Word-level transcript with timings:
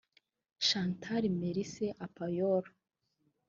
Chantal 0.67 1.23
Meryse 1.39 1.85
Apoyolo 2.05 2.71